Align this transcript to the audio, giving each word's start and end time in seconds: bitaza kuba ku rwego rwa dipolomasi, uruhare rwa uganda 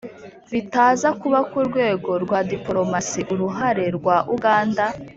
bitaza 0.53 1.09
kuba 1.21 1.39
ku 1.51 1.57
rwego 1.67 2.11
rwa 2.23 2.39
dipolomasi, 2.49 3.19
uruhare 3.33 3.85
rwa 3.97 4.17
uganda 4.35 4.85